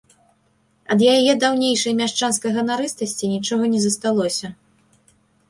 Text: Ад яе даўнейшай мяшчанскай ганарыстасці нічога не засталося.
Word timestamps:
Ад 0.95 1.03
яе 1.15 1.33
даўнейшай 1.43 1.93
мяшчанскай 1.99 2.51
ганарыстасці 2.57 3.31
нічога 3.35 3.63
не 3.77 3.85
засталося. 3.87 4.47